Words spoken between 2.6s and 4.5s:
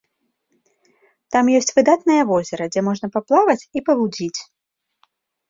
дзе можна паплаваць і павудзіць.